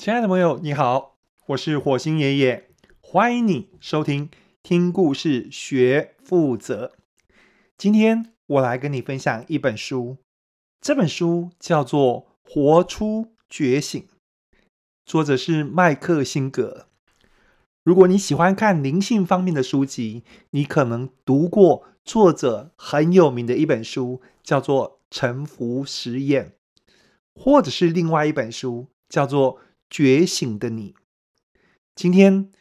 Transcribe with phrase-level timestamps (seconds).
[0.00, 1.18] 亲爱的朋友，你好，
[1.48, 2.70] 我是火星爷爷，
[3.02, 4.30] 欢迎你收听
[4.62, 6.94] 听故事学负责。
[7.76, 10.16] 今天我来跟你分享一本书，
[10.80, 14.00] 这本书叫做《活出觉醒》，
[15.04, 16.86] 作者是麦克辛格。
[17.84, 26.54] 如果你喜欢看灵性方面的书籍，你可能读过作者很有名的一本书，叫做《臣服实验》，
[27.34, 29.60] 或者是另外一本书叫做。
[29.90, 30.94] 觉醒的你，
[31.96, 32.52] 今天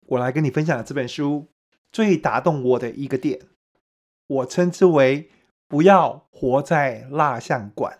[0.00, 1.48] 我来跟你分享的这本书
[1.90, 3.48] 最打动我的一个点，
[4.26, 5.30] 我称之为
[5.66, 7.98] “不要活在蜡像馆”。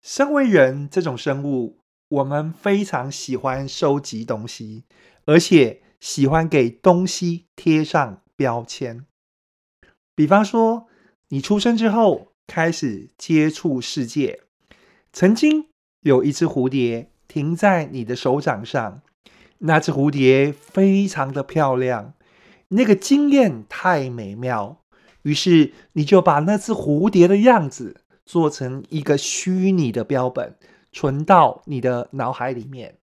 [0.00, 4.84] 身为人这种生物，我们非常喜欢收集东西，
[5.26, 9.04] 而且喜欢给东西贴上标签。
[10.14, 10.88] 比方说，
[11.28, 14.44] 你出生之后开始接触世界，
[15.12, 15.68] 曾经
[16.00, 17.10] 有一只蝴蝶。
[17.28, 19.02] 停在你的手掌上，
[19.58, 22.14] 那只蝴蝶非常的漂亮，
[22.68, 24.82] 那个经验太美妙，
[25.22, 30.56] 于是你就把那只蝴蝶的样子做成一个虚拟的标本，
[30.92, 32.98] 存到你的脑海里面。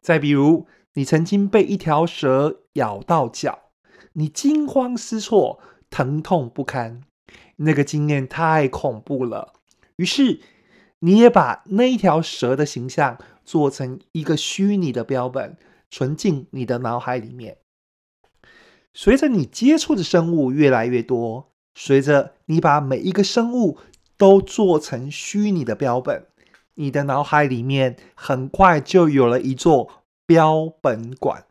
[0.00, 3.58] 再比如，你曾经被一条蛇咬到脚，
[4.12, 5.58] 你惊慌失措，
[5.90, 7.02] 疼痛不堪，
[7.56, 9.54] 那个经验太恐怖了，
[9.96, 10.40] 于是
[11.00, 13.18] 你也把那一条蛇的形象。
[13.48, 15.56] 做成一个虚拟的标本，
[15.90, 17.56] 存进你的脑海里面。
[18.92, 23.78] 随着你接触的生物越来越多，随着你把每一个生物
[24.18, 26.26] 都做成虚拟的标本，
[26.74, 31.46] 你的脑海里面很快就有了一座标本馆。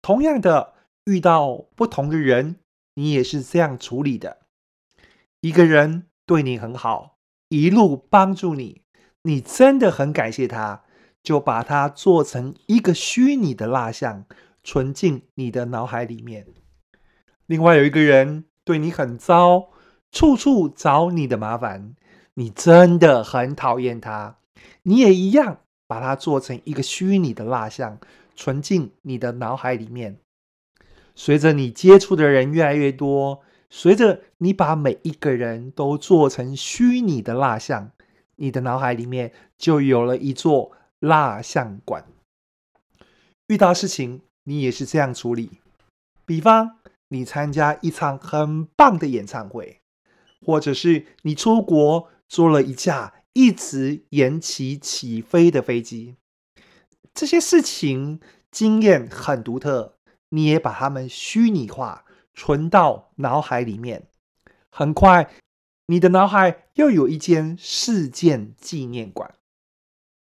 [0.00, 0.72] 同样的，
[1.04, 2.56] 遇到不同的人，
[2.94, 4.38] 你也是这样处理的。
[5.42, 7.18] 一个人对你很好，
[7.50, 8.80] 一路帮助你，
[9.24, 10.84] 你真的很感谢他。
[11.26, 14.26] 就把它做成一个虚拟的蜡像，
[14.62, 16.46] 存进你的脑海里面。
[17.46, 19.70] 另外有一个人对你很糟，
[20.12, 21.96] 处处找你的麻烦，
[22.34, 24.38] 你真的很讨厌他，
[24.84, 27.98] 你也一样把它做成一个虚拟的蜡像，
[28.36, 30.20] 存进你的脑海里面。
[31.16, 37.90] 随着你接触的人越来越多，随着你把每一个人都做成虚拟的蜡像，
[38.36, 40.70] 你的脑海里面就有了一座。
[41.00, 42.06] 蜡像馆，
[43.48, 45.60] 遇到事情你也是这样处理。
[46.24, 49.82] 比方，你参加一场很棒的演唱会，
[50.40, 56.16] 或者是你出国坐了一架一直延期起飞的飞机，
[57.12, 58.18] 这些事情
[58.50, 59.98] 经验很独特，
[60.30, 64.08] 你也把它们虚拟化，存到脑海里面。
[64.70, 65.30] 很快，
[65.86, 69.34] 你的脑海又有一间事件纪念馆。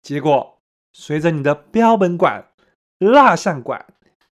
[0.00, 0.59] 结果。
[0.92, 2.48] 随着你的标本馆、
[2.98, 3.86] 蜡像馆、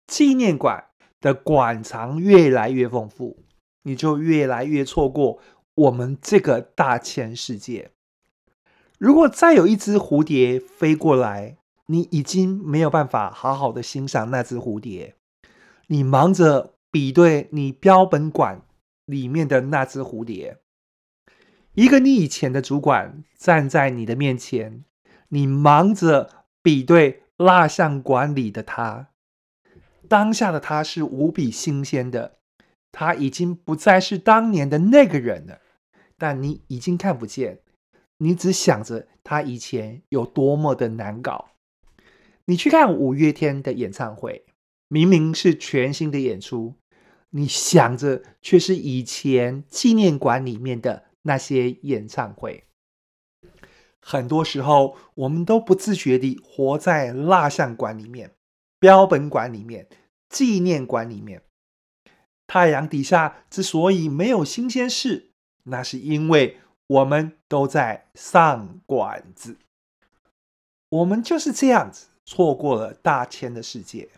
[0.05, 0.85] 纪念馆
[1.19, 3.39] 的馆藏越来越丰富，
[3.83, 5.39] 你就越来越错过
[5.75, 7.91] 我们这个大千世界。
[8.99, 15.15] 如果再有一只蝴蝶飞过来，你已经没有办法好好的欣赏那只蝴蝶。
[15.87, 18.61] 你忙着比对你标本馆
[19.05, 20.59] 里面的那只蝴蝶。
[21.73, 24.85] 一个你以前的主管站在你的面前，
[25.29, 26.42] 你忙着。
[26.63, 29.09] 比对蜡像馆里的他，
[30.07, 32.37] 当下的他是无比新鲜的，
[32.91, 35.59] 他已经不再是当年的那个人了。
[36.17, 37.59] 但你已经看不见，
[38.19, 41.49] 你只想着他以前有多么的难搞。
[42.45, 44.45] 你去看五月天的演唱会，
[44.87, 46.75] 明明是全新的演出，
[47.31, 52.63] 你想着却是以前纪念馆里面的那些演唱会。
[54.05, 58.31] 很多时候，我们都不自觉地活在蜡像馆里面、
[58.77, 59.87] 标本馆里面、
[60.27, 61.41] 纪念馆里面。
[62.45, 65.31] 太阳底下之所以没有新鲜事，
[65.63, 69.55] 那是因为我们都在上馆子。
[70.89, 74.09] 我们就是这样子错过了大千的世界。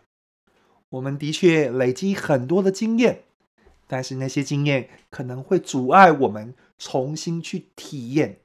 [0.90, 3.22] 我们的确累积很多的经验，
[3.86, 8.40] 但是那些经验可能会阻碍我们重新去体验。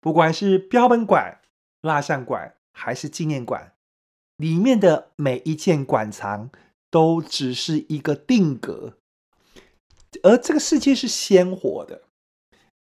[0.00, 1.40] 不管是标本馆、
[1.80, 3.72] 蜡像馆还是纪念馆，
[4.36, 6.50] 里面的每一件馆藏
[6.90, 8.98] 都只是一个定格，
[10.22, 12.02] 而这个世界是鲜活的。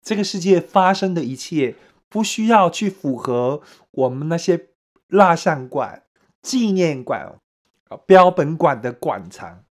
[0.01, 1.75] 这个世界发生的一切，
[2.09, 4.69] 不需要去符合我们那些
[5.07, 6.03] 蜡像馆、
[6.44, 7.39] 纪念馆、
[8.06, 9.65] 标本馆的馆藏，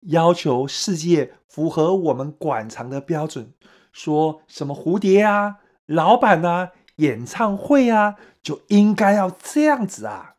[0.00, 3.54] 要求世界符合我们馆藏的标准，
[3.92, 5.60] 说什么蝴蝶啊？
[5.90, 10.36] 老板呢、啊，演唱会啊，就应该要这样子啊。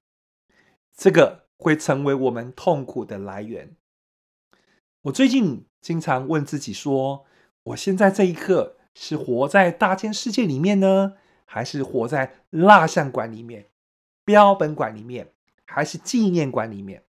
[0.96, 3.76] 这个会成为我们痛苦的来源。
[5.02, 7.26] 我最近经常问自己说：
[7.64, 13.72] 我现在这一刻是活在大千世界里面呢，还是活在蜡像馆里面、
[14.24, 15.34] 标本馆里面，
[15.66, 17.04] 还是纪念馆里面？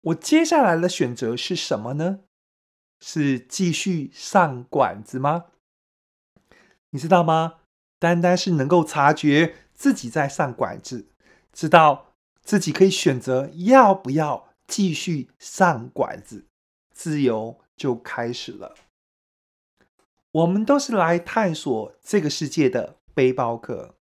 [0.00, 2.20] 我接下来的选择是什么呢？
[3.00, 5.44] 是继续上馆子吗？
[6.94, 7.54] 你知道吗？
[7.98, 11.08] 单单是能够察觉自己在上管子，
[11.52, 16.46] 知道自己可以选择要不要继续上管子，
[16.92, 18.76] 自由就开始了。
[20.30, 23.96] 我们都是来探索这个世界的背包客，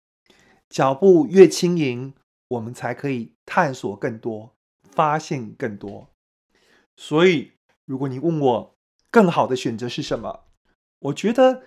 [0.67, 2.15] 脚步越轻盈，
[2.47, 6.09] 我们才可以探索更多，发现更多。
[6.97, 7.51] 所以，
[7.85, 8.75] 如果你问我
[9.11, 10.45] 更好的选择是什么，
[10.97, 11.63] 我觉得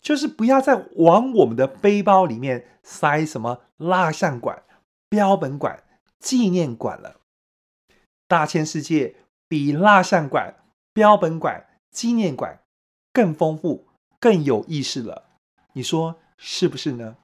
[0.00, 4.62] 就是不要再往我们的背包里面塞什么蜡像馆、
[5.08, 5.82] 标本馆、
[6.18, 7.20] 纪念馆了。
[8.28, 9.16] 大千世界
[9.48, 10.56] 比蜡像馆、
[10.92, 12.60] 标本馆、纪念馆
[13.12, 13.86] 更丰富。
[14.18, 15.24] 更有意思了，
[15.74, 17.18] 你说是不是呢？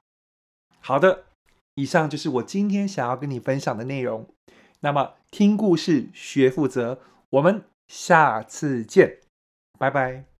[0.79, 1.25] 好的，
[1.73, 4.27] 以上就是我今天想要跟你分享的内容。
[4.81, 6.99] 那么，听故事学负责，
[7.31, 9.17] 我们下次见，
[9.79, 10.32] 拜拜。